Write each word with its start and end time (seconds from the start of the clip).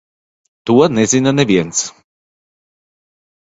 To 0.67 0.75
nezina 0.95 1.35
neviens. 1.41 1.85